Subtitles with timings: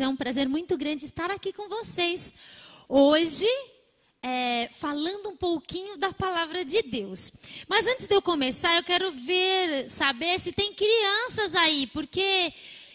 [0.00, 2.32] É um prazer muito grande estar aqui com vocês.
[2.88, 3.46] Hoje,
[4.22, 7.30] é, falando um pouquinho da palavra de Deus.
[7.68, 12.52] Mas antes de eu começar, eu quero ver, saber se tem crianças aí, porque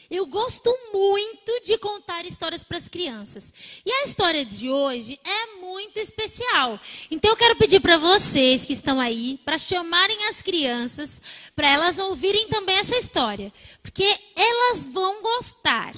[0.09, 3.53] eu gosto muito de contar histórias para as crianças.
[3.85, 6.79] E a história de hoje é muito especial.
[7.11, 11.21] Então eu quero pedir para vocês que estão aí para chamarem as crianças
[11.55, 13.53] para elas ouvirem também essa história,
[13.83, 15.93] porque elas vão gostar.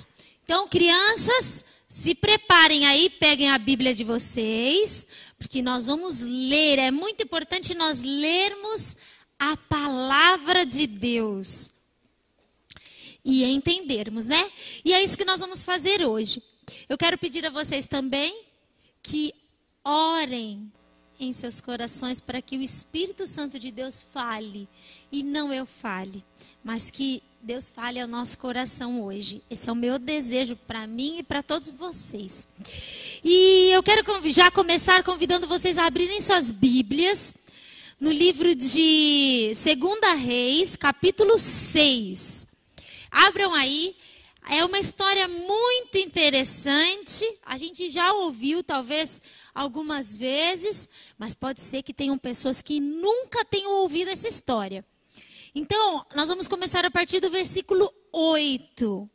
[0.51, 6.91] Então, crianças, se preparem aí, peguem a Bíblia de vocês, porque nós vamos ler, é
[6.91, 8.97] muito importante nós lermos
[9.39, 11.71] a palavra de Deus
[13.23, 14.51] e entendermos, né?
[14.83, 16.43] E é isso que nós vamos fazer hoje.
[16.89, 18.43] Eu quero pedir a vocês também
[19.01, 19.33] que
[19.85, 20.69] orem
[21.17, 24.67] em seus corações para que o Espírito Santo de Deus fale
[25.09, 26.21] e não eu fale,
[26.61, 29.41] mas que Deus fale ao nosso coração hoje.
[29.49, 32.47] Esse é o meu desejo para mim e para todos vocês.
[33.23, 37.33] E eu quero já começar convidando vocês a abrirem suas Bíblias
[37.99, 42.45] no livro de 2 Reis, capítulo 6.
[43.09, 43.95] Abram aí.
[44.47, 47.25] É uma história muito interessante.
[47.43, 49.19] A gente já ouviu, talvez,
[49.53, 54.85] algumas vezes, mas pode ser que tenham pessoas que nunca tenham ouvido essa história.
[55.53, 59.05] Então, nós vamos começar a partir do versículo 8.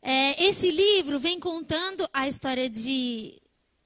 [0.00, 3.40] É, esse livro vem contando a história de,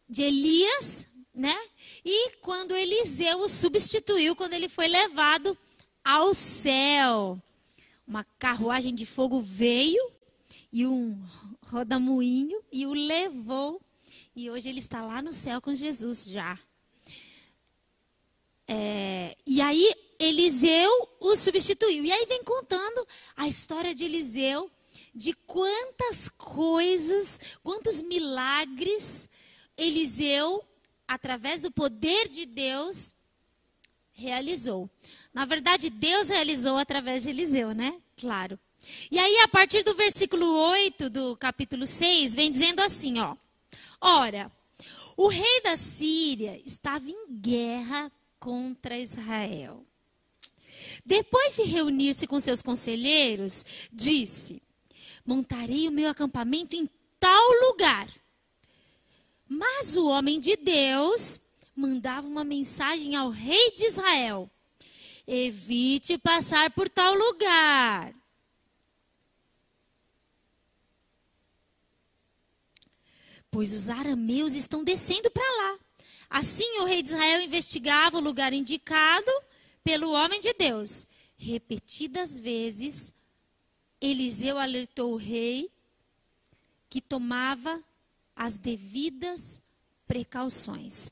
[0.06, 1.56] de Elias, né?
[2.04, 5.56] E quando Eliseu o substituiu, quando ele foi levado
[6.04, 7.38] ao céu
[8.06, 10.12] uma carruagem de fogo veio
[10.70, 11.18] e um
[11.62, 13.80] rodamuinho e o levou.
[14.34, 16.58] E hoje ele está lá no céu com Jesus já.
[18.68, 22.04] É, e aí Eliseu o substituiu.
[22.04, 23.06] E aí vem contando
[23.36, 24.70] a história de Eliseu,
[25.14, 29.28] de quantas coisas, quantos milagres
[29.76, 30.64] Eliseu,
[31.06, 33.14] através do poder de Deus,
[34.12, 34.90] realizou.
[35.32, 38.00] Na verdade, Deus realizou através de Eliseu, né?
[38.16, 38.58] Claro.
[39.10, 43.36] E aí, a partir do versículo 8 do capítulo 6, vem dizendo assim, ó.
[44.00, 44.50] Ora,
[45.16, 49.84] o rei da Síria estava em guerra contra Israel.
[51.04, 54.62] Depois de reunir-se com seus conselheiros, disse:
[55.24, 56.88] Montarei o meu acampamento em
[57.18, 58.08] tal lugar.
[59.48, 61.40] Mas o homem de Deus
[61.74, 64.50] mandava uma mensagem ao rei de Israel:
[65.26, 68.14] Evite passar por tal lugar.
[73.50, 75.78] Pois os arameus estão descendo para lá.
[76.28, 79.30] Assim o rei de Israel investigava o lugar indicado
[79.86, 81.06] pelo homem de Deus.
[81.36, 83.12] Repetidas vezes,
[84.00, 85.70] Eliseu alertou o rei
[86.90, 87.80] que tomava
[88.34, 89.62] as devidas
[90.04, 91.08] precauções.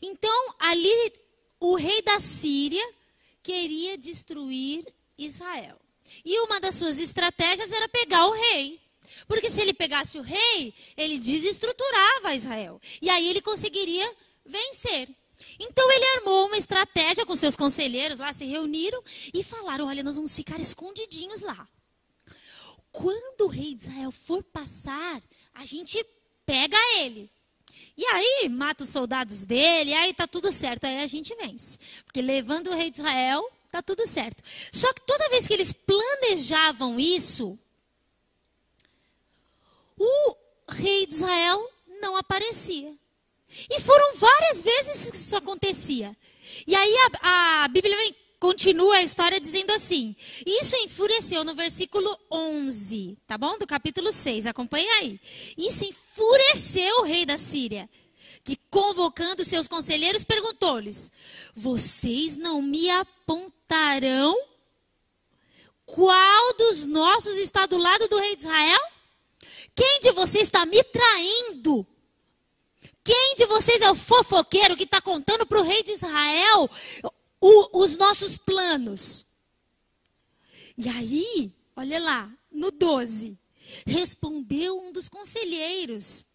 [0.00, 1.12] Então, ali,
[1.60, 2.94] o rei da Síria
[3.42, 4.86] queria destruir
[5.18, 5.78] Israel.
[6.24, 8.80] E uma das suas estratégias era pegar o rei.
[9.28, 12.80] Porque se ele pegasse o rei, ele desestruturava Israel.
[13.02, 14.10] E aí ele conseguiria
[14.42, 15.14] vencer.
[15.58, 19.02] Então ele armou uma estratégia com seus conselheiros lá, se reuniram
[19.32, 21.66] e falaram: olha, nós vamos ficar escondidinhos lá.
[22.92, 25.22] Quando o rei de Israel for passar,
[25.54, 26.04] a gente
[26.44, 27.30] pega ele.
[27.96, 31.78] E aí mata os soldados dele, aí tá tudo certo, aí a gente vence.
[32.04, 34.42] Porque levando o rei de Israel, tá tudo certo.
[34.72, 37.58] Só que toda vez que eles planejavam isso,
[39.98, 40.36] o
[40.68, 42.94] rei de Israel não aparecia.
[43.70, 46.16] E foram várias vezes que isso acontecia.
[46.66, 47.96] E aí a, a Bíblia
[48.38, 50.14] continua a história dizendo assim:
[50.44, 53.58] Isso enfureceu no versículo 11, tá bom?
[53.58, 55.20] Do capítulo 6, acompanha aí.
[55.56, 57.88] Isso enfureceu o rei da Síria,
[58.44, 61.10] que convocando seus conselheiros perguntou-lhes:
[61.54, 64.36] Vocês não me apontarão
[65.84, 68.80] qual dos nossos está do lado do rei de Israel?
[69.74, 71.86] Quem de vocês está me traindo?
[73.06, 76.68] Quem de vocês é o fofoqueiro que está contando para o rei de Israel
[77.40, 79.24] o, os nossos planos.
[80.76, 83.38] E aí, olha lá, no 12,
[83.86, 86.26] respondeu um dos conselheiros: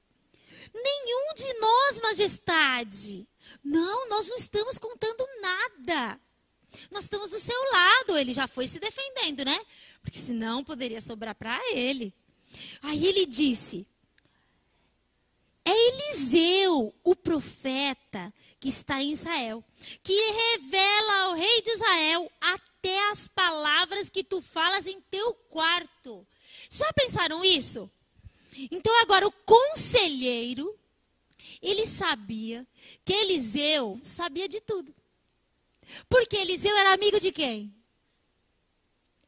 [0.73, 3.27] Nenhum de nós, majestade.
[3.61, 6.17] Não, nós não estamos contando nada.
[6.89, 8.17] Nós estamos do seu lado.
[8.17, 9.59] Ele já foi se defendendo, né?
[10.01, 12.13] Porque senão poderia sobrar para ele.
[12.81, 13.85] Aí ele disse:
[15.63, 19.63] É Eliseu, o profeta, que está em Israel,
[20.03, 26.25] que revela ao rei de Israel até as palavras que tu falas em teu quarto.
[26.69, 27.89] Já pensaram isso?
[28.69, 30.77] Então agora o conselheiro,
[31.61, 32.67] ele sabia
[33.05, 34.93] que Eliseu sabia de tudo.
[36.09, 37.73] Porque Eliseu era amigo de quem?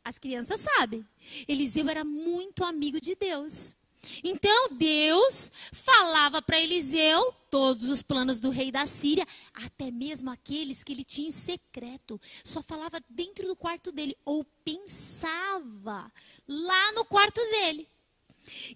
[0.03, 1.05] As crianças sabem.
[1.47, 3.75] Eliseu era muito amigo de Deus.
[4.23, 10.83] Então Deus falava para Eliseu todos os planos do rei da Síria, até mesmo aqueles
[10.83, 12.19] que ele tinha em secreto.
[12.43, 16.11] Só falava dentro do quarto dele, ou pensava
[16.47, 17.87] lá no quarto dele.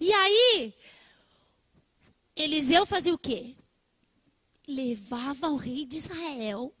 [0.00, 0.74] E aí,
[2.34, 3.54] Eliseu fazia o quê?
[4.66, 6.72] Levava o rei de Israel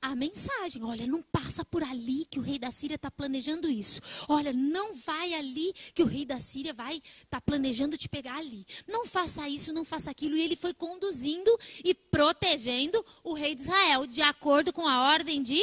[0.00, 0.82] a mensagem.
[0.82, 4.00] Olha, não passa por ali que o rei da Síria está planejando isso.
[4.28, 8.36] Olha, não vai ali que o rei da Síria vai estar tá planejando te pegar
[8.36, 8.66] ali.
[8.86, 10.36] Não faça isso, não faça aquilo.
[10.36, 15.42] E ele foi conduzindo e protegendo o rei de Israel, de acordo com a ordem
[15.42, 15.62] de,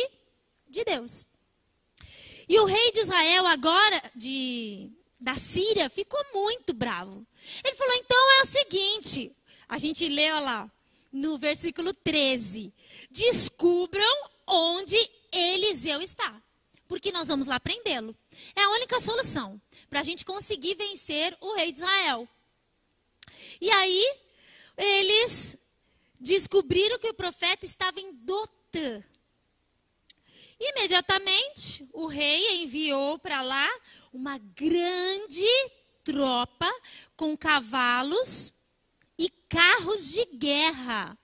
[0.69, 1.25] de Deus.
[2.47, 7.25] E o rei de Israel, agora, de, da Síria, ficou muito bravo.
[7.63, 9.31] Ele falou: então é o seguinte.
[9.67, 10.71] A gente lê lá
[11.11, 12.73] no versículo 13:
[13.09, 14.95] Descubram onde
[15.31, 16.41] Eliseu está,
[16.87, 18.15] porque nós vamos lá prendê-lo.
[18.55, 22.27] É a única solução para a gente conseguir vencer o rei de Israel.
[23.59, 24.15] E aí,
[24.77, 25.57] eles
[26.19, 29.03] descobriram que o profeta estava em Dotã.
[30.59, 33.69] Imediatamente, o rei enviou para lá
[34.11, 35.45] uma grande
[36.03, 36.71] tropa
[37.15, 38.53] com cavalos
[39.17, 41.17] e carros de guerra.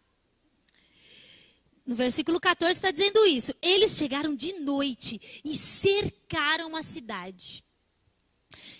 [1.85, 3.53] No versículo 14 está dizendo isso.
[3.61, 7.63] Eles chegaram de noite e cercaram a cidade.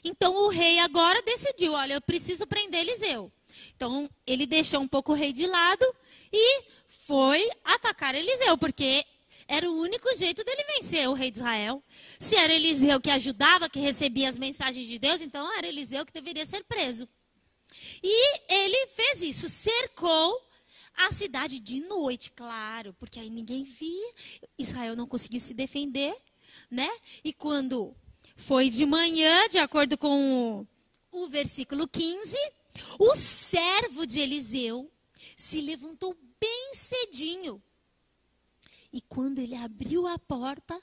[0.03, 3.31] Então o rei agora decidiu: olha, eu preciso prender Eliseu.
[3.75, 5.85] Então ele deixou um pouco o rei de lado
[6.31, 9.05] e foi atacar Eliseu, porque
[9.47, 11.83] era o único jeito dele vencer o rei de Israel.
[12.17, 16.13] Se era Eliseu que ajudava, que recebia as mensagens de Deus, então era Eliseu que
[16.13, 17.07] deveria ser preso.
[18.03, 20.45] E ele fez isso, cercou
[20.93, 24.13] a cidade de noite, claro, porque aí ninguém via.
[24.57, 26.13] Israel não conseguiu se defender,
[26.69, 26.89] né?
[27.23, 27.95] E quando
[28.35, 30.67] foi de manhã, de acordo com
[31.11, 32.37] o, o versículo 15,
[32.99, 34.91] o servo de Eliseu
[35.37, 37.63] se levantou bem cedinho.
[38.91, 40.79] E quando ele abriu a porta,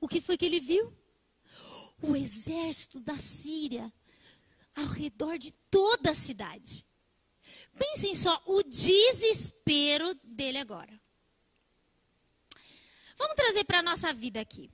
[0.00, 0.92] o que foi que ele viu?
[2.00, 3.92] O exército da Síria
[4.74, 6.84] ao redor de toda a cidade.
[7.78, 11.00] Pensem só o desespero dele agora.
[13.16, 14.70] Vamos trazer para a nossa vida aqui.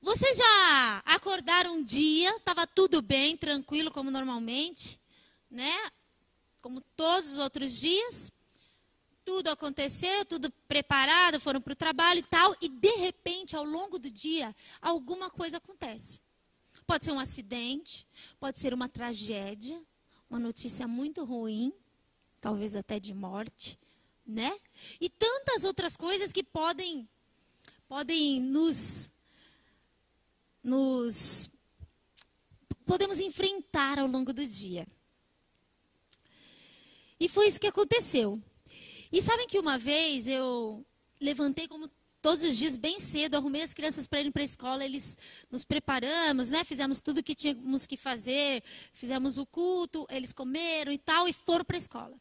[0.00, 4.98] Vocês já acordaram um dia, estava tudo bem, tranquilo, como normalmente,
[5.50, 5.76] né?
[6.60, 8.32] Como todos os outros dias.
[9.24, 12.56] Tudo aconteceu, tudo preparado, foram para o trabalho e tal.
[12.62, 16.20] E de repente, ao longo do dia, alguma coisa acontece.
[16.90, 18.04] Pode ser um acidente,
[18.40, 19.78] pode ser uma tragédia,
[20.28, 21.72] uma notícia muito ruim,
[22.40, 23.78] talvez até de morte,
[24.26, 24.58] né?
[25.00, 27.08] E tantas outras coisas que podem
[27.86, 29.08] podem nos
[30.64, 31.48] nos
[32.84, 34.84] podemos enfrentar ao longo do dia.
[37.20, 38.42] E foi isso que aconteceu.
[39.12, 40.84] E sabem que uma vez eu
[41.20, 41.88] levantei como
[42.22, 45.16] todos os dias bem cedo, arrumei as crianças para irem para a escola, eles
[45.50, 46.64] nos preparamos, né?
[46.64, 48.62] Fizemos tudo o que tínhamos que fazer,
[48.92, 52.20] fizemos o culto, eles comeram e tal e foram para a escola.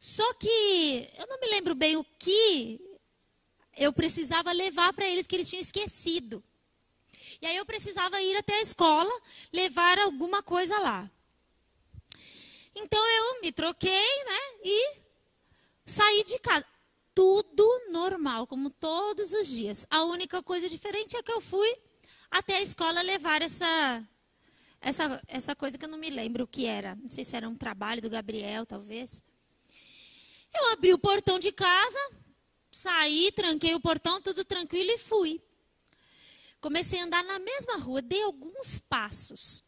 [0.00, 2.80] Só que eu não me lembro bem o que
[3.76, 6.42] eu precisava levar para eles que eles tinham esquecido.
[7.40, 9.12] E aí eu precisava ir até a escola,
[9.52, 11.10] levar alguma coisa lá.
[12.74, 14.40] Então eu me troquei, né?
[14.64, 14.96] E
[15.84, 16.75] saí de casa
[17.16, 19.86] tudo normal, como todos os dias.
[19.88, 21.74] A única coisa diferente é que eu fui
[22.30, 24.06] até a escola levar essa
[24.78, 26.94] essa, essa coisa que eu não me lembro o que era.
[26.94, 29.22] Não sei se era um trabalho do Gabriel, talvez.
[30.54, 31.98] Eu abri o portão de casa,
[32.70, 35.40] saí, tranquei o portão, tudo tranquilo e fui.
[36.60, 39.64] Comecei a andar na mesma rua, dei alguns passos.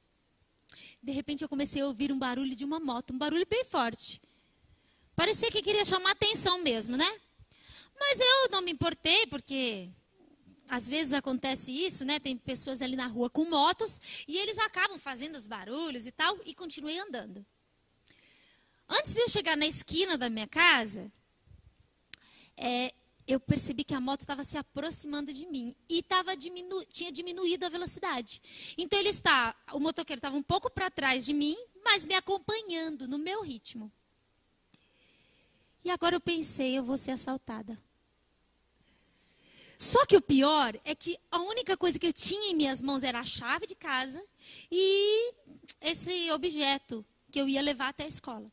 [1.03, 4.21] De repente eu comecei a ouvir um barulho de uma moto, um barulho bem forte.
[5.17, 7.21] Parecia que queria chamar atenção mesmo, né?
[7.99, 9.91] Mas eu não me importei, porque
[10.69, 12.21] às vezes acontece isso, né?
[12.21, 16.39] Tem pessoas ali na rua com motos e eles acabam fazendo os barulhos e tal,
[16.45, 17.45] e continuei andando.
[18.89, 21.13] Antes de eu chegar na esquina da minha casa,
[22.57, 22.93] é,
[23.27, 27.67] eu percebi que a moto estava se aproximando de mim e tava diminu tinha diminuído
[27.67, 28.41] a velocidade.
[28.77, 33.07] Então ele está, o motoqueiro estava um pouco para trás de mim, mas me acompanhando
[33.07, 33.93] no meu ritmo.
[35.85, 37.79] E agora eu pensei, eu vou ser assaltada.
[39.79, 43.05] Só que o pior é que a única coisa que eu tinha em minhas mãos
[43.05, 44.21] era a chave de casa
[44.73, 45.33] e
[45.81, 48.51] esse objeto que eu ia levar até a escola.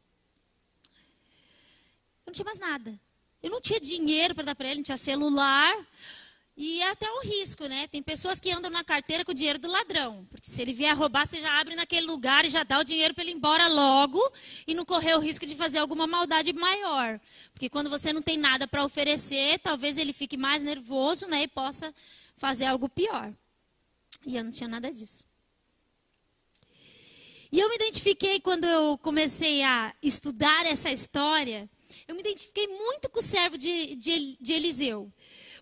[2.25, 2.99] Eu não tinha mais nada.
[3.41, 5.75] Eu não tinha dinheiro para dar para ele, não tinha celular.
[6.57, 7.85] E é até um risco, né?
[7.87, 10.25] Tem pessoas que andam na carteira com o dinheiro do ladrão.
[10.29, 13.13] Porque se ele vier roubar, você já abre naquele lugar e já dá o dinheiro
[13.13, 14.21] para ele ir embora logo
[14.65, 17.19] e não correr o risco de fazer alguma maldade maior.
[17.51, 21.43] Porque quando você não tem nada para oferecer, talvez ele fique mais nervoso né?
[21.43, 21.93] e possa
[22.37, 23.33] fazer algo pior.
[24.25, 25.25] E eu não tinha nada disso.
[27.51, 31.69] E eu me identifiquei quando eu comecei a estudar essa história.
[32.07, 35.11] Eu me identifiquei muito com o servo de, de, de Eliseu.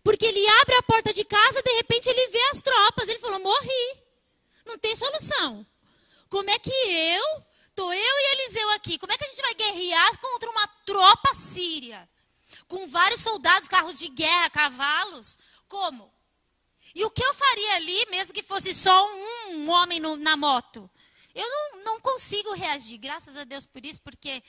[0.03, 3.07] Porque ele abre a porta de casa, de repente ele vê as tropas.
[3.07, 4.03] Ele falou: morri.
[4.65, 5.65] Não tem solução.
[6.29, 7.43] Como é que eu,
[7.75, 11.33] tô eu e Eliseu aqui, como é que a gente vai guerrear contra uma tropa
[11.33, 12.09] síria?
[12.67, 15.37] Com vários soldados, carros de guerra, cavalos?
[15.67, 16.11] Como?
[16.95, 19.05] E o que eu faria ali, mesmo que fosse só
[19.51, 20.89] um, homem no, na moto?
[21.33, 24.43] Eu não, não consigo reagir, graças a Deus por isso, porque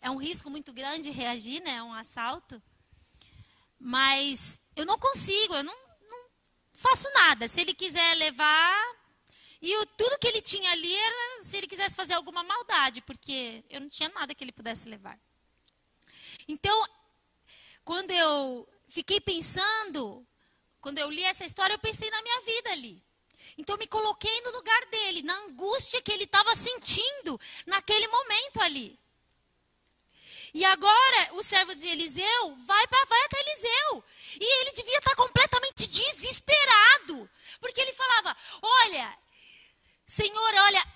[0.00, 1.76] é um risco muito grande reagir, né?
[1.76, 2.62] É um assalto.
[3.78, 5.74] Mas eu não consigo, eu não,
[6.10, 6.30] não
[6.72, 7.46] faço nada.
[7.48, 8.98] Se ele quiser levar.
[9.60, 13.64] E o, tudo que ele tinha ali era se ele quisesse fazer alguma maldade, porque
[13.68, 15.18] eu não tinha nada que ele pudesse levar.
[16.46, 16.86] Então,
[17.84, 20.26] quando eu fiquei pensando,
[20.80, 23.04] quando eu li essa história, eu pensei na minha vida ali.
[23.56, 28.60] Então, eu me coloquei no lugar dele, na angústia que ele estava sentindo naquele momento
[28.60, 28.97] ali.
[30.54, 34.04] E agora o servo de Eliseu vai, pra, vai até Eliseu.
[34.40, 37.30] E ele devia estar completamente desesperado.
[37.60, 39.18] Porque ele falava: Olha,
[40.06, 40.86] Senhor, olha,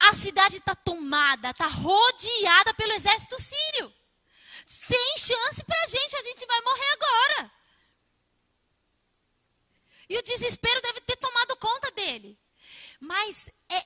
[0.00, 3.94] a cidade está tomada, está rodeada pelo exército sírio.
[4.66, 7.52] Sem chance para a gente, a gente vai morrer agora.
[10.08, 12.38] E o desespero deve ter tomado conta dele.
[13.00, 13.82] Mas é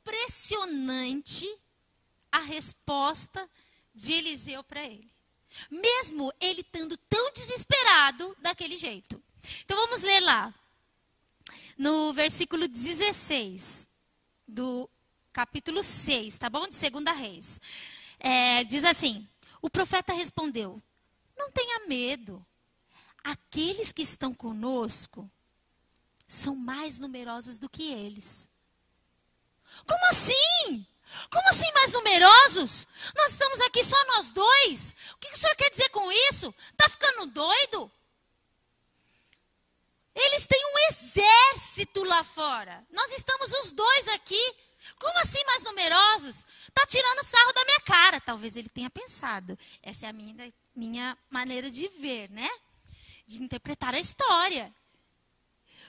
[0.00, 1.46] impressionante
[2.30, 3.48] a resposta
[4.06, 5.10] Eliseu para ele.
[5.70, 9.22] Mesmo ele estando tão desesperado daquele jeito.
[9.64, 10.54] Então vamos ler lá.
[11.76, 13.88] No versículo 16
[14.46, 14.88] do
[15.32, 16.66] capítulo 6, tá bom?
[16.68, 17.60] De 2 Reis.
[18.18, 19.26] É, diz assim:
[19.62, 20.78] O profeta respondeu:
[21.36, 22.42] Não tenha medo.
[23.22, 25.28] Aqueles que estão conosco
[26.26, 28.48] são mais numerosos do que eles.
[29.86, 30.86] Como assim?
[31.30, 32.86] Como assim mais numerosos?
[33.16, 34.94] Nós estamos aqui só nós dois.
[35.14, 36.54] O que o senhor quer dizer com isso?
[36.72, 37.90] Está ficando doido?
[40.14, 42.84] Eles têm um exército lá fora.
[42.90, 44.54] Nós estamos os dois aqui.
[44.98, 46.46] Como assim mais numerosos?
[46.68, 48.20] Está tirando sarro da minha cara.
[48.20, 49.56] Talvez ele tenha pensado.
[49.82, 52.50] Essa é a minha, minha maneira de ver, né?
[53.26, 54.74] De interpretar a história.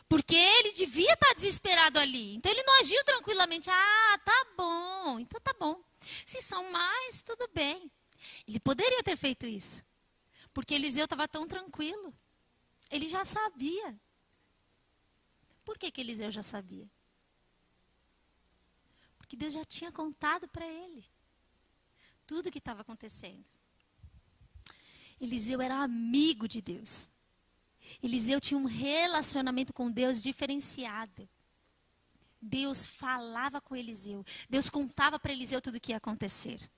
[0.09, 2.35] Porque ele devia estar desesperado ali.
[2.35, 3.69] Então ele não agiu tranquilamente.
[3.69, 5.19] Ah, tá bom.
[5.19, 5.81] Então tá bom.
[6.25, 7.91] Se são mais, tudo bem.
[8.47, 9.85] Ele poderia ter feito isso.
[10.51, 12.11] Porque Eliseu estava tão tranquilo.
[12.89, 13.95] Ele já sabia.
[15.63, 16.89] Por que, que Eliseu já sabia?
[19.19, 21.05] Porque Deus já tinha contado para ele
[22.25, 23.45] tudo o que estava acontecendo.
[25.21, 27.11] Eliseu era amigo de Deus.
[28.01, 31.27] Eliseu tinha um relacionamento com Deus diferenciado.
[32.41, 34.25] Deus falava com Eliseu.
[34.49, 36.69] Deus contava para Eliseu tudo o que ia acontecer.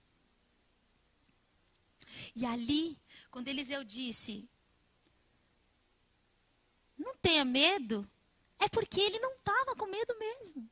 [2.36, 2.98] E ali,
[3.30, 4.48] quando Eliseu disse:
[6.98, 8.10] Não tenha medo,
[8.60, 10.70] é porque ele não estava com medo mesmo.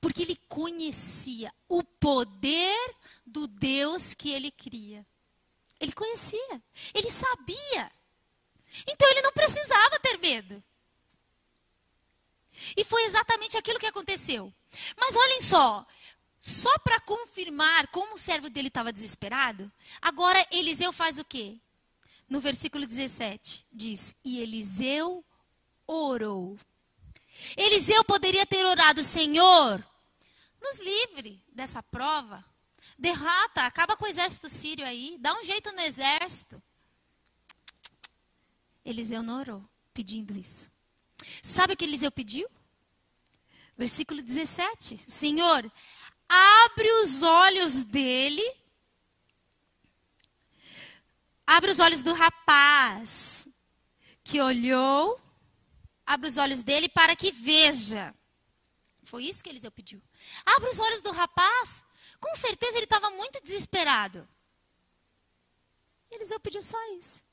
[0.00, 5.06] Porque ele conhecia o poder do Deus que ele cria.
[5.78, 7.92] Ele conhecia, ele sabia.
[8.86, 10.62] Então ele não precisava ter medo.
[12.76, 14.52] E foi exatamente aquilo que aconteceu.
[14.96, 15.86] Mas olhem só,
[16.38, 19.70] só para confirmar como o servo dele estava desesperado,
[20.00, 21.58] agora Eliseu faz o quê?
[22.28, 25.24] No versículo 17, diz: E Eliseu
[25.86, 26.58] orou.
[27.56, 29.84] Eliseu poderia ter orado, Senhor,
[30.60, 32.44] nos livre dessa prova.
[32.98, 36.60] Derrota, acaba com o exército sírio aí, dá um jeito no exército.
[38.88, 40.70] Eliseu não orou pedindo isso.
[41.42, 42.48] Sabe o que Eliseu pediu?
[43.76, 45.70] Versículo 17: Senhor,
[46.28, 48.42] abre os olhos dele,
[51.46, 53.46] abre os olhos do rapaz
[54.24, 55.20] que olhou,
[56.06, 58.14] abre os olhos dele para que veja.
[59.04, 60.02] Foi isso que Eliseu pediu.
[60.44, 61.84] Abre os olhos do rapaz.
[62.20, 64.28] Com certeza ele estava muito desesperado.
[66.10, 67.27] Eliseu pediu só isso.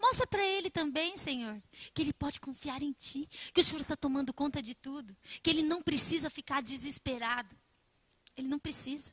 [0.00, 1.60] Mostra para ele também, Senhor,
[1.94, 5.50] que ele pode confiar em Ti, que o Senhor está tomando conta de tudo, que
[5.50, 7.56] ele não precisa ficar desesperado.
[8.36, 9.12] Ele não precisa.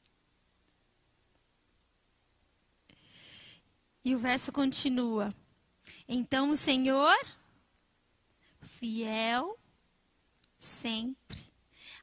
[4.03, 5.33] E o verso continua.
[6.07, 7.17] Então o Senhor,
[8.61, 9.57] fiel
[10.57, 11.37] sempre,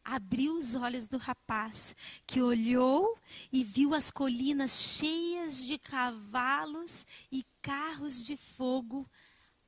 [0.04, 1.94] abriu os olhos do rapaz,
[2.26, 3.18] que olhou
[3.50, 9.08] e viu as colinas cheias de cavalos e carros de fogo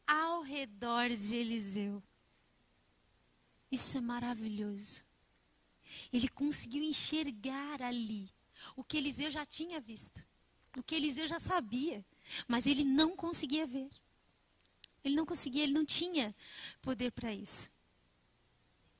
[0.06, 2.02] ao redor de Eliseu.
[3.72, 5.04] Isso é maravilhoso.
[6.12, 8.28] Ele conseguiu enxergar ali
[8.74, 10.26] o que Eliseu já tinha visto,
[10.76, 12.04] o que Eliseu já sabia,
[12.46, 13.90] mas ele não conseguia ver.
[15.02, 16.34] Ele não conseguia, ele não tinha
[16.82, 17.70] poder para isso.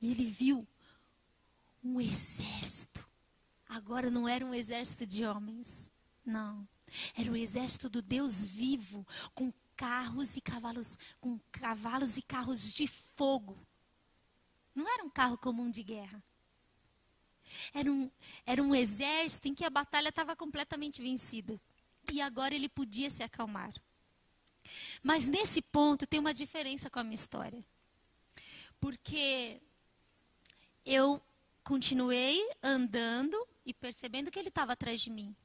[0.01, 0.65] E ele viu
[1.83, 3.05] um exército.
[3.67, 5.91] Agora não era um exército de homens,
[6.25, 6.67] não.
[7.17, 12.87] Era o exército do Deus vivo, com carros e cavalos, com cavalos e carros de
[12.87, 13.57] fogo.
[14.73, 16.23] Não era um carro comum de guerra.
[17.73, 18.11] Era um,
[18.45, 21.59] era um exército em que a batalha estava completamente vencida.
[22.11, 23.73] E agora ele podia se acalmar.
[25.01, 27.65] Mas nesse ponto tem uma diferença com a minha história.
[28.79, 29.61] Porque
[30.85, 31.21] eu
[31.67, 35.35] continuei andando e percebendo que ele estava atrás de mim.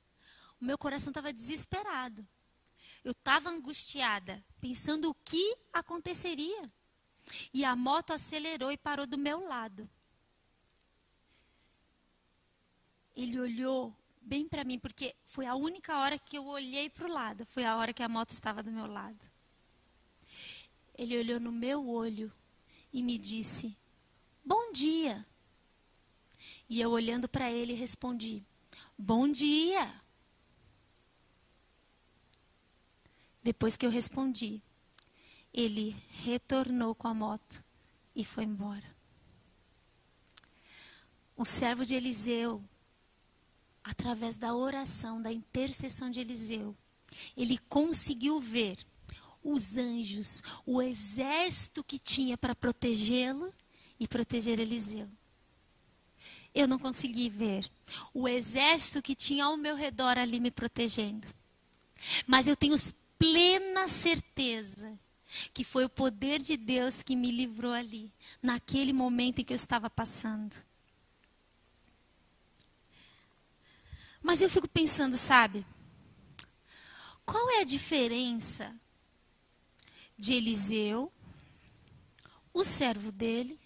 [0.60, 2.24] O meu coração estava desesperado.
[3.02, 6.72] Eu estava angustiada, pensando o que aconteceria.
[7.52, 9.90] E a moto acelerou e parou do meu lado.
[13.16, 17.12] Ele olhou bem para mim, porque foi a única hora que eu olhei para o
[17.12, 17.44] lado.
[17.46, 19.28] Foi a hora que a moto estava do meu lado.
[20.94, 22.32] Ele olhou no meu olho
[22.92, 23.76] e me disse:
[24.44, 25.26] Bom dia.
[26.68, 28.42] E eu olhando para ele respondi:
[28.96, 30.02] Bom dia.
[33.42, 34.62] Depois que eu respondi,
[35.52, 37.64] ele retornou com a moto
[38.14, 38.94] e foi embora.
[41.36, 42.62] O servo de Eliseu,
[43.82, 46.76] através da oração, da intercessão de Eliseu,
[47.36, 48.78] ele conseguiu ver
[49.42, 53.52] os anjos, o exército que tinha para protegê-lo
[53.98, 55.10] e proteger Eliseu.
[56.54, 57.70] Eu não consegui ver
[58.12, 61.26] o exército que tinha ao meu redor ali me protegendo.
[62.26, 62.76] Mas eu tenho
[63.18, 64.98] plena certeza
[65.54, 68.12] que foi o poder de Deus que me livrou ali,
[68.42, 70.56] naquele momento em que eu estava passando.
[74.22, 75.64] Mas eu fico pensando, sabe?
[77.24, 78.78] Qual é a diferença
[80.18, 81.12] de Eliseu,
[82.52, 83.58] o servo dele,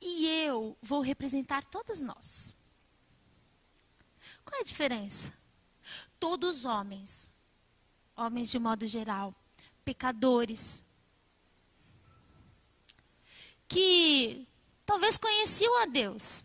[0.00, 2.56] e eu vou representar todos nós?
[4.44, 5.32] Qual é a diferença?
[6.18, 7.32] Todos homens
[8.18, 9.32] homens de modo geral,
[9.84, 10.84] pecadores,
[13.68, 14.46] que
[14.84, 16.44] talvez conheciam a Deus.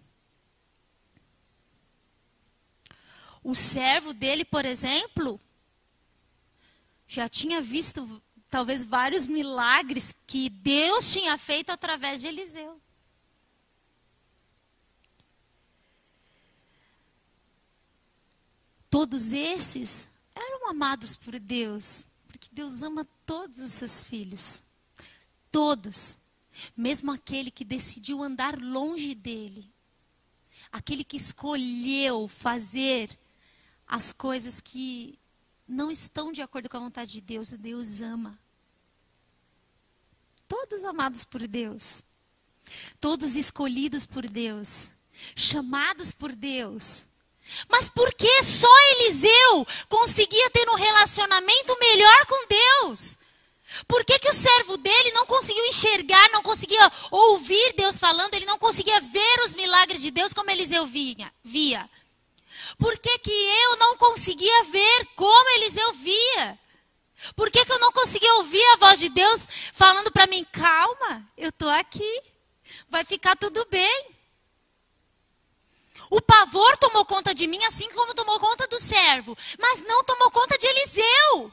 [3.43, 5.41] O servo dele, por exemplo,
[7.07, 12.79] já tinha visto talvez vários milagres que Deus tinha feito através de Eliseu.
[18.93, 24.61] Todos esses eram amados por Deus, porque Deus ama todos os seus filhos.
[25.51, 26.19] Todos.
[26.77, 29.67] Mesmo aquele que decidiu andar longe dele.
[30.71, 33.17] Aquele que escolheu fazer
[33.87, 35.17] as coisas que
[35.67, 38.39] não estão de acordo com a vontade de Deus, Deus ama.
[40.47, 42.03] Todos amados por Deus.
[43.01, 44.91] Todos escolhidos por Deus.
[45.35, 47.07] Chamados por Deus
[47.69, 53.17] mas por que só Eliseu conseguia ter um relacionamento melhor com Deus?
[53.87, 58.45] Por que, que o servo dele não conseguiu enxergar, não conseguia ouvir Deus falando, ele
[58.45, 61.33] não conseguia ver os milagres de Deus como Eliseu via?
[61.43, 61.89] via?
[62.77, 66.59] Por que, que eu não conseguia ver como Eliseu via?
[67.35, 71.25] Por que, que eu não conseguia ouvir a voz de Deus falando para mim, calma,
[71.37, 72.21] eu estou aqui,
[72.89, 74.12] vai ficar tudo bem.
[76.13, 80.29] O pavor tomou conta de mim, assim como tomou conta do servo, mas não tomou
[80.29, 81.51] conta de Eliseu.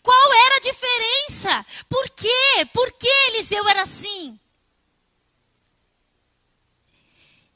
[0.00, 1.66] Qual era a diferença?
[1.88, 2.66] Por quê?
[2.72, 4.38] Por que Eliseu era assim?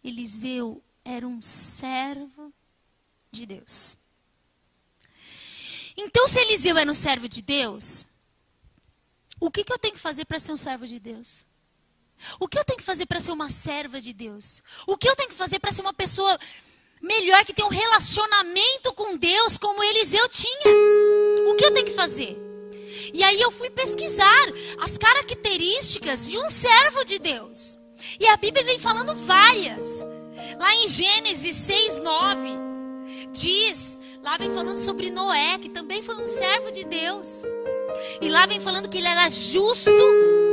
[0.03, 2.53] Eliseu era um servo
[3.31, 3.97] de Deus.
[5.97, 8.09] Então, se Eliseu era um servo de Deus,
[9.39, 11.47] o que, que eu tenho que fazer para ser um servo de Deus?
[12.39, 14.61] O que eu tenho que fazer para ser uma serva de Deus?
[14.87, 16.39] O que eu tenho que fazer para ser uma pessoa
[17.01, 20.75] melhor que tem um relacionamento com Deus como Eliseu tinha?
[21.49, 22.37] O que eu tenho que fazer?
[23.13, 24.47] E aí eu fui pesquisar
[24.81, 27.79] as características de um servo de Deus.
[28.19, 30.07] E a Bíblia vem falando várias.
[30.59, 32.49] Lá em Gênesis 6, 9,
[33.33, 37.43] diz, lá vem falando sobre Noé, que também foi um servo de Deus.
[38.21, 39.91] E lá vem falando que ele era justo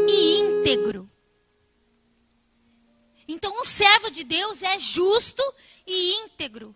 [0.10, 1.06] e íntegro.
[3.28, 5.44] Então, um servo de Deus é justo
[5.86, 6.76] e íntegro.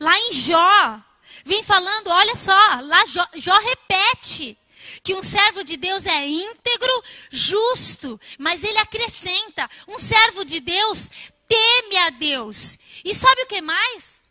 [0.00, 1.00] Lá em Jó,
[1.44, 4.56] vem falando, olha só, lá Jó, Jó repete
[5.02, 11.10] que um servo de Deus é íntegro, justo, mas ele acrescenta: um servo de Deus
[11.48, 12.78] teme a Deus.
[13.04, 14.22] E sabe o que mais?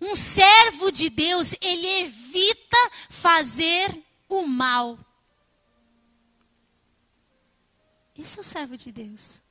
[0.00, 3.96] Um servo de Deus, ele evita fazer
[4.28, 4.98] o mal.
[8.18, 9.42] Esse é o servo de Deus.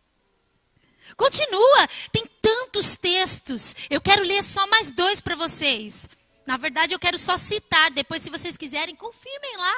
[1.15, 3.75] Continua, tem tantos textos.
[3.89, 6.09] Eu quero ler só mais dois para vocês.
[6.45, 7.91] Na verdade, eu quero só citar.
[7.91, 9.75] Depois, se vocês quiserem, confirmem lá.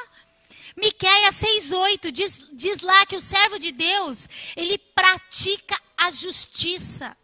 [0.76, 7.18] Miquéia 6,8 diz, diz lá que o servo de Deus, ele pratica a justiça.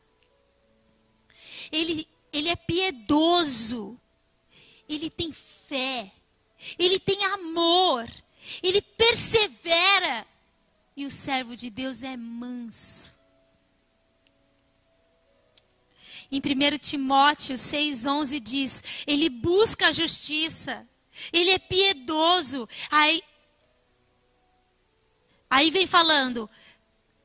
[1.71, 3.95] Ele, ele é piedoso.
[4.87, 6.11] Ele tem fé.
[6.77, 8.09] Ele tem amor.
[8.61, 10.25] Ele persevera.
[10.95, 13.11] E o servo de Deus é manso.
[16.31, 20.81] Em 1 Timóteo 6,11 diz: Ele busca a justiça,
[21.31, 22.67] ele é piedoso.
[22.89, 23.21] Aí,
[25.49, 26.49] aí vem falando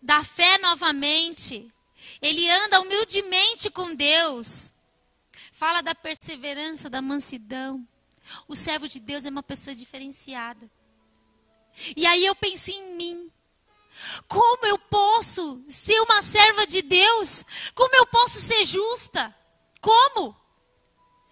[0.00, 1.72] da fé novamente.
[2.20, 4.72] Ele anda humildemente com Deus.
[5.52, 7.87] Fala da perseverança, da mansidão.
[8.46, 10.70] O servo de Deus é uma pessoa diferenciada.
[11.96, 13.33] E aí eu penso em mim.
[14.26, 17.44] Como eu posso ser uma serva de Deus?
[17.74, 19.34] Como eu posso ser justa?
[19.80, 20.37] Como?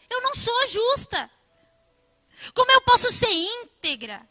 [0.09, 1.31] Eu não sou justa.
[2.55, 4.29] Como eu posso ser íntegra?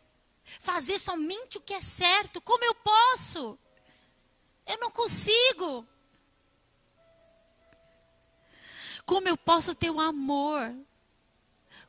[0.59, 2.41] Fazer somente o que é certo?
[2.41, 3.57] Como eu posso?
[4.65, 5.87] Eu não consigo.
[9.05, 10.75] Como eu posso ter um amor?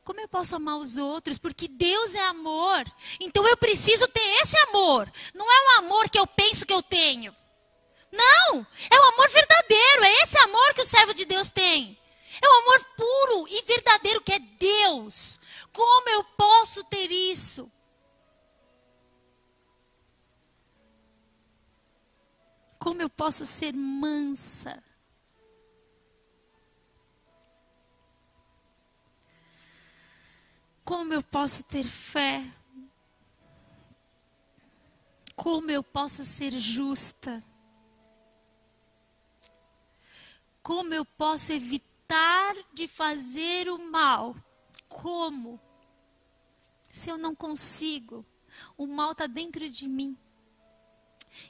[0.07, 1.37] Como eu posso amar os outros?
[1.37, 2.85] Porque Deus é amor.
[3.19, 5.11] Então eu preciso ter esse amor.
[5.33, 7.35] Não é um amor que eu penso que eu tenho.
[8.09, 8.65] Não!
[8.89, 10.05] É o amor verdadeiro.
[10.05, 11.99] É esse amor que o servo de Deus tem.
[12.41, 15.41] É o amor puro e verdadeiro que é Deus.
[15.73, 17.69] Como eu posso ter isso?
[22.79, 24.81] Como eu posso ser mansa?
[30.87, 32.41] Como eu posso ter fé?
[35.35, 37.43] Como eu posso ser justa?
[40.63, 44.33] Como eu posso evitar de fazer o mal?
[44.87, 45.59] Como?
[46.89, 48.25] Se eu não consigo,
[48.77, 50.17] o mal está dentro de mim.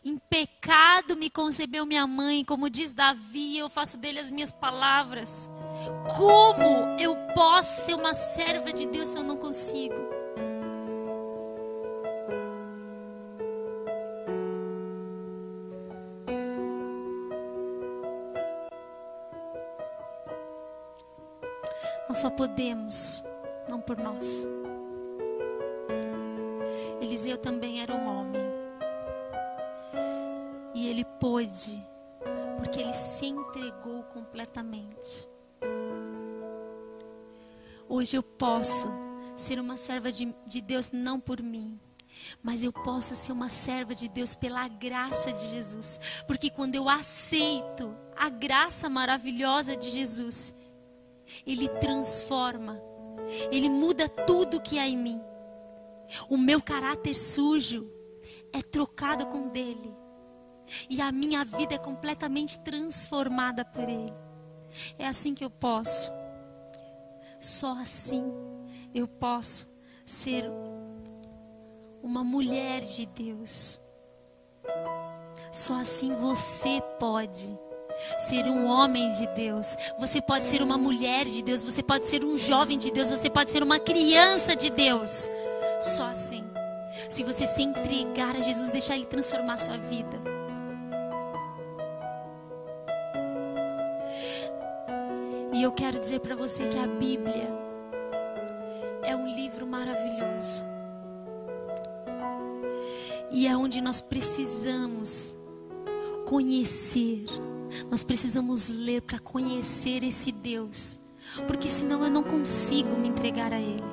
[0.03, 5.47] Em pecado me concebeu minha mãe, como diz Davi, eu faço dele as minhas palavras.
[6.15, 9.95] Como eu posso ser uma serva de Deus se eu não consigo?
[22.07, 23.23] Nós só podemos,
[23.69, 24.47] não por nós.
[27.01, 28.41] Eliseu também era um homem.
[30.73, 31.85] E ele pôde,
[32.57, 35.27] porque ele se entregou completamente.
[37.89, 38.89] Hoje eu posso
[39.35, 41.79] ser uma serva de, de Deus não por mim,
[42.41, 45.99] mas eu posso ser uma serva de Deus pela graça de Jesus.
[46.27, 50.53] Porque quando eu aceito a graça maravilhosa de Jesus,
[51.45, 52.81] Ele transforma,
[53.51, 55.21] Ele muda tudo que há em mim.
[56.29, 57.91] O meu caráter sujo
[58.53, 59.95] é trocado com dele.
[60.89, 64.13] E a minha vida é completamente transformada por ele.
[64.97, 66.11] É assim que eu posso.
[67.39, 68.23] Só assim
[68.93, 69.67] eu posso
[70.05, 70.45] ser
[72.01, 73.79] uma mulher de Deus.
[75.51, 77.57] Só assim você pode
[78.17, 79.75] ser um homem de Deus.
[79.99, 81.63] Você pode ser uma mulher de Deus.
[81.63, 83.09] Você pode ser um jovem de Deus.
[83.09, 85.29] Você pode ser uma criança de Deus.
[85.81, 86.43] Só assim.
[87.09, 90.36] Se você se entregar a Jesus, deixar Ele transformar a sua vida.
[95.57, 97.49] E eu quero dizer para você que a Bíblia
[99.01, 100.63] é um livro maravilhoso.
[103.31, 105.35] E é onde nós precisamos
[106.27, 107.25] conhecer.
[107.89, 110.99] Nós precisamos ler para conhecer esse Deus.
[111.47, 113.83] Porque senão eu não consigo me entregar a Ele.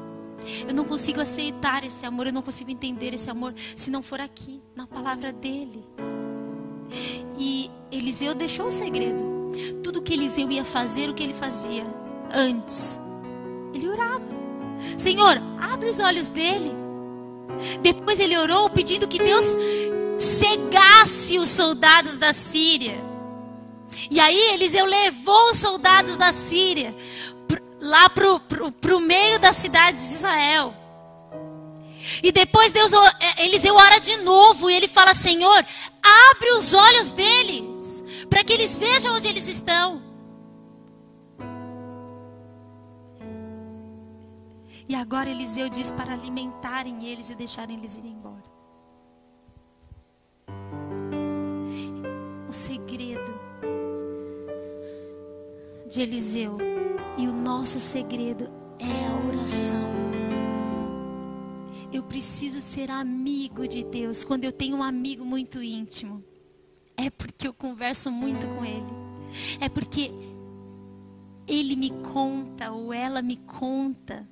[0.69, 4.21] Eu não consigo aceitar esse amor, eu não consigo entender esse amor se não for
[4.21, 5.83] aqui, na palavra dele.
[7.39, 9.34] E Eliseu deixou o segredo.
[9.83, 11.85] Tudo que Eliseu ia fazer, o que ele fazia
[12.33, 12.99] antes.
[13.73, 14.25] Ele orava.
[14.97, 16.73] Senhor, abre os olhos dele.
[17.81, 19.57] Depois ele orou pedindo que Deus
[20.19, 23.03] cegasse os soldados da Síria.
[24.11, 26.95] E aí Eliseu levou os soldados da Síria
[27.81, 30.75] lá para o meio da cidade de Israel.
[32.23, 35.65] E depois Deus, é, Eliseu ora de novo e ele fala: Senhor,
[36.31, 37.63] abre os olhos deles,
[38.35, 40.03] para que eles vejam onde eles estão.
[44.89, 48.43] E agora Eliseu diz para alimentarem eles e deixarem eles ir embora.
[52.49, 53.33] O segredo
[55.89, 56.57] de Eliseu
[57.17, 58.49] e o nosso segredo
[58.81, 59.95] é a oração.
[61.93, 66.34] Eu preciso ser amigo de Deus quando eu tenho um amigo muito íntimo.
[66.97, 68.87] É porque eu converso muito com ele.
[69.61, 70.11] É porque
[71.47, 74.27] ele me conta ou ela me conta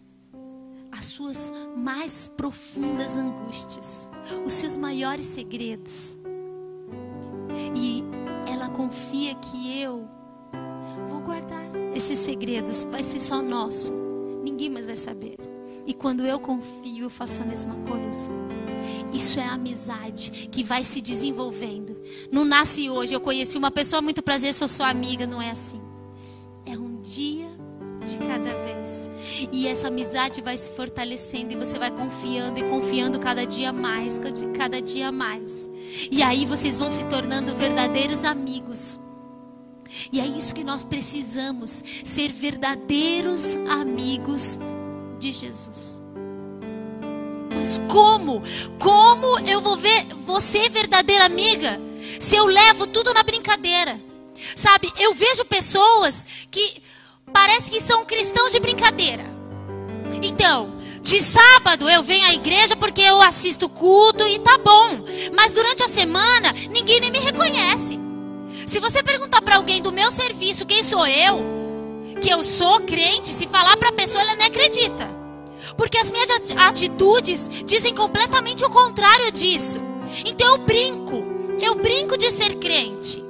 [0.90, 4.10] as suas mais profundas angústias,
[4.44, 6.16] os seus maiores segredos.
[7.74, 8.04] E
[8.50, 10.08] ela confia que eu
[11.08, 13.92] vou guardar esses segredos, vai ser só nosso,
[14.42, 15.51] ninguém mais vai saber.
[15.86, 18.30] E quando eu confio, eu faço a mesma coisa.
[19.12, 22.00] Isso é amizade que vai se desenvolvendo.
[22.30, 23.14] Não nasce hoje.
[23.14, 25.80] Eu conheci uma pessoa muito prazer, sou sua amiga, não é assim.
[26.66, 27.50] É um dia
[28.04, 29.08] de cada vez.
[29.52, 34.20] E essa amizade vai se fortalecendo e você vai confiando e confiando cada dia mais,
[34.56, 35.68] cada dia mais.
[36.10, 38.98] E aí vocês vão se tornando verdadeiros amigos.
[40.10, 44.58] E é isso que nós precisamos, ser verdadeiros amigos
[45.22, 46.02] de Jesus.
[47.54, 48.42] Mas como?
[48.80, 51.80] Como eu vou ver você verdadeira amiga
[52.18, 54.00] se eu levo tudo na brincadeira?
[54.56, 56.82] Sabe, eu vejo pessoas que
[57.32, 59.24] parece que são cristãos de brincadeira.
[60.22, 65.04] Então, de sábado eu venho à igreja porque eu assisto culto e tá bom.
[65.32, 67.96] Mas durante a semana ninguém nem me reconhece.
[68.66, 71.61] Se você perguntar para alguém do meu serviço quem sou eu,
[72.22, 75.10] que eu sou crente, se falar para a pessoa ela nem acredita.
[75.76, 79.80] Porque as minhas atitudes dizem completamente o contrário disso.
[80.24, 81.24] Então eu brinco.
[81.60, 83.22] Eu brinco de ser crente.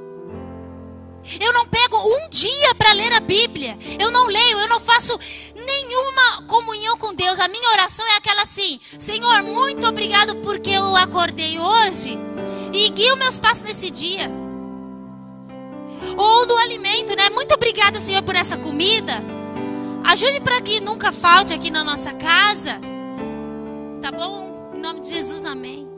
[1.40, 3.78] Eu não pego um dia para ler a Bíblia.
[3.98, 5.18] Eu não leio, eu não faço
[5.54, 7.38] nenhuma comunhão com Deus.
[7.38, 12.18] A minha oração é aquela assim: Senhor, muito obrigado porque eu acordei hoje
[12.72, 14.41] e guio meus passos nesse dia.
[16.16, 17.30] Ou do alimento, né?
[17.30, 19.22] Muito obrigada, Senhor, por essa comida.
[20.04, 22.80] Ajude para que nunca falte aqui na nossa casa.
[24.00, 24.72] Tá bom?
[24.74, 25.88] Em nome de Jesus, amém.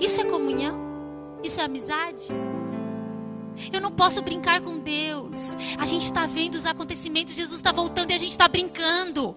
[0.00, 0.78] Isso é comunhão?
[1.42, 2.28] Isso é amizade?
[3.72, 5.56] Eu não posso brincar com Deus.
[5.78, 9.34] A gente está vendo os acontecimentos, Jesus está voltando e a gente está brincando.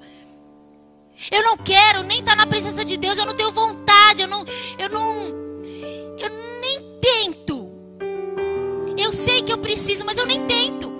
[1.32, 4.28] Eu não quero nem estar tá na presença de Deus, eu não tenho vontade, eu
[4.28, 4.46] não,
[4.78, 5.45] eu não,
[9.66, 10.94] preciso, mas eu nem tento.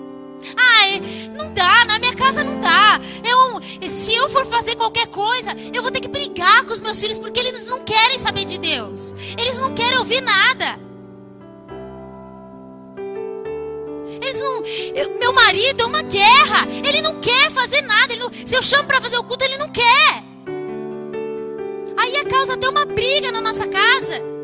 [0.56, 0.98] Ah, é,
[1.36, 3.00] não dá, na minha casa não dá.
[3.24, 6.98] Eu, se eu for fazer qualquer coisa, eu vou ter que brigar com os meus
[6.98, 9.14] filhos porque eles não querem saber de Deus.
[9.38, 10.80] Eles não querem ouvir nada.
[14.20, 14.64] Eles não,
[14.96, 16.66] eu, meu marido é uma guerra.
[16.84, 18.16] Ele não quer fazer nada.
[18.16, 20.24] Não, se eu chamo para fazer o culto, ele não quer.
[21.96, 24.35] Aí a causa até uma briga na nossa casa.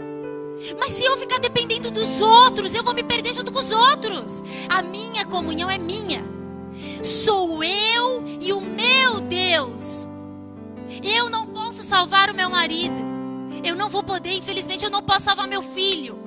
[0.79, 4.42] Mas se eu ficar dependendo dos outros, eu vou me perder junto com os outros.
[4.68, 6.25] A minha comunhão é minha.
[7.03, 10.07] Sou eu e o meu Deus.
[11.03, 12.94] Eu não posso salvar o meu marido.
[13.64, 16.18] Eu não vou poder, infelizmente, eu não posso salvar meu filho.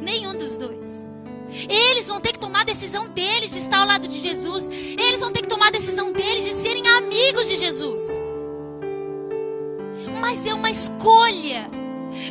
[0.00, 1.06] Nenhum dos dois.
[1.68, 4.68] Eles vão ter que tomar a decisão deles de estar ao lado de Jesus.
[4.68, 8.18] Eles vão ter que tomar a decisão deles de serem amigos de Jesus.
[10.20, 11.70] Mas é uma escolha.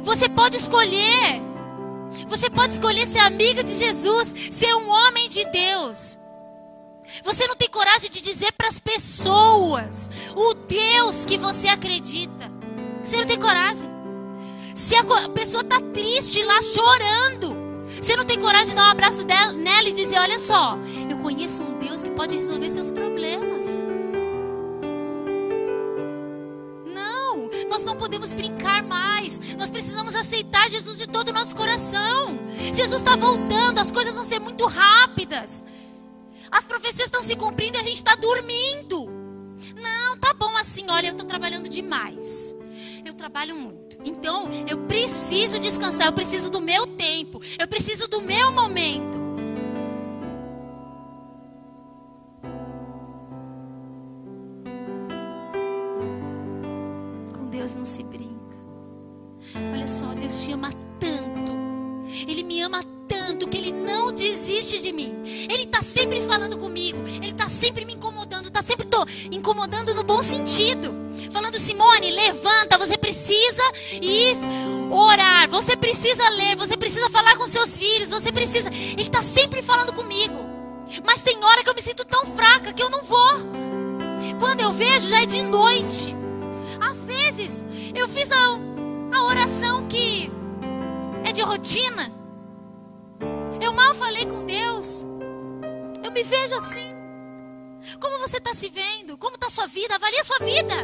[0.03, 1.41] Você pode escolher.
[2.27, 6.17] Você pode escolher ser amiga de Jesus, ser um homem de Deus.
[7.23, 12.51] Você não tem coragem de dizer para as pessoas o Deus que você acredita.
[13.03, 13.89] Você não tem coragem.
[14.75, 17.55] Se a pessoa está triste lá chorando,
[17.99, 20.77] você não tem coragem de dar um abraço dela, nela e dizer: Olha só,
[21.09, 23.65] eu conheço um Deus que pode resolver seus problemas.
[26.85, 28.56] Não, nós não podemos brincar.
[29.57, 32.39] Nós precisamos aceitar Jesus de todo o nosso coração.
[32.73, 35.65] Jesus está voltando, as coisas vão ser muito rápidas.
[36.51, 39.07] As profecias estão se cumprindo e a gente está dormindo.
[39.75, 42.55] Não, tá bom assim, olha, eu estou trabalhando demais.
[43.03, 43.97] Eu trabalho muito.
[44.05, 49.17] Então, eu preciso descansar, eu preciso do meu tempo, eu preciso do meu momento.
[57.33, 58.36] Com Deus não se brinca.
[59.55, 61.53] Olha só, Deus te ama tanto.
[62.27, 65.13] Ele me ama tanto que ele não desiste de mim.
[65.25, 66.97] Ele está sempre falando comigo.
[67.07, 68.47] Ele está sempre me incomodando.
[68.47, 70.93] Está sempre tô incomodando no bom sentido.
[71.31, 72.77] Falando, Simone, levanta.
[72.77, 73.63] Você precisa
[74.01, 74.37] ir
[74.91, 75.49] orar.
[75.49, 76.55] Você precisa ler.
[76.55, 78.09] Você precisa falar com seus filhos.
[78.09, 78.69] Você precisa.
[78.69, 80.35] Ele está sempre falando comigo.
[81.05, 83.33] Mas tem hora que eu me sinto tão fraca que eu não vou.
[84.39, 86.15] Quando eu vejo, já é de noite.
[86.79, 88.59] Às vezes, eu fiz a,
[89.17, 90.29] a oração que
[91.25, 92.11] é de rotina.
[93.59, 95.05] Eu mal falei com Deus.
[96.03, 96.95] Eu me vejo assim.
[97.99, 99.17] Como você está se vendo?
[99.17, 99.95] Como está a sua vida?
[99.95, 100.75] Avalie a sua vida.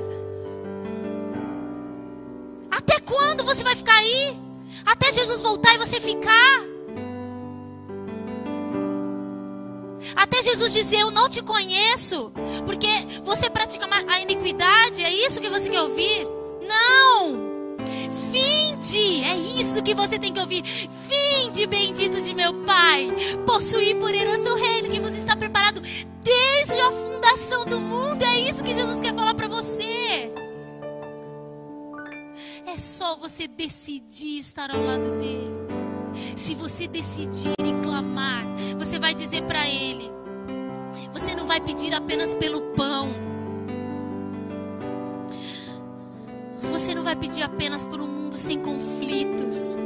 [2.72, 4.40] Até quando você vai ficar aí?
[4.84, 6.62] Até Jesus voltar e você ficar?
[10.16, 12.32] Até Jesus dizer: Eu não te conheço,
[12.66, 12.88] porque
[13.24, 15.04] você pratica a iniquidade.
[15.04, 16.28] É isso que você quer ouvir?
[16.68, 17.53] Não!
[18.32, 20.64] Vinde, é isso que você tem que ouvir.
[20.64, 23.12] Vinde, bendito de meu Pai,
[23.46, 25.82] possuir por herança o reino que você está preparado
[26.24, 28.24] desde a fundação do mundo.
[28.24, 30.32] É isso que Jesus quer falar para você.
[32.66, 35.52] É só você decidir estar ao lado dele.
[36.36, 38.46] Se você decidir e clamar,
[38.78, 40.12] você vai dizer para ele:
[41.12, 43.23] você não vai pedir apenas pelo pão.
[46.84, 49.78] Você não vai pedir apenas por um mundo sem conflitos.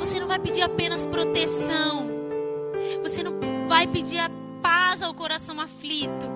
[0.00, 2.08] Você não vai pedir apenas proteção.
[3.00, 3.34] Você não
[3.68, 4.28] vai pedir a
[4.60, 6.26] paz ao coração aflito.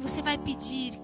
[0.00, 1.00] Você vai pedir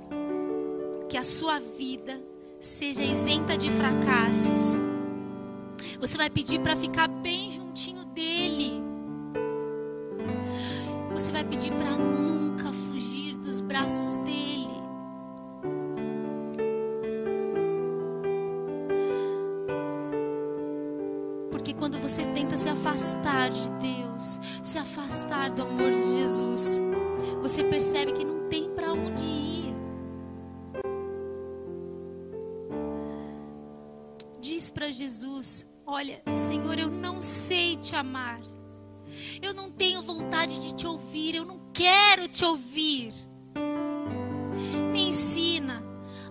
[1.08, 2.20] que a sua vida
[2.58, 4.76] seja isenta de fracassos.
[6.00, 8.82] Você vai pedir para ficar bem juntinho dele.
[11.12, 14.69] Você vai pedir para nunca fugir dos braços dele.
[22.20, 26.80] Você tenta se afastar de Deus, se afastar do amor de Jesus,
[27.40, 29.74] você percebe que não tem para onde ir.
[34.38, 38.40] Diz para Jesus: Olha, Senhor, eu não sei te amar.
[39.40, 41.34] Eu não tenho vontade de te ouvir.
[41.36, 43.12] Eu não quero te ouvir.
[44.92, 45.82] Me ensina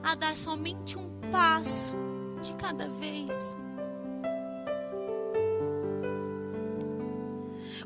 [0.03, 1.95] a dar somente um passo
[2.39, 3.55] de cada vez.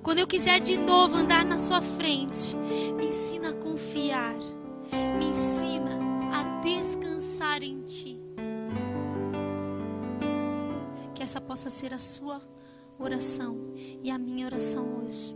[0.03, 2.55] Quando eu quiser de novo andar na sua frente,
[2.97, 4.35] me ensina a confiar.
[5.17, 5.97] Me ensina
[6.31, 8.21] a descansar em ti.
[11.15, 12.41] Que essa possa ser a sua
[12.99, 15.33] oração e a minha oração hoje.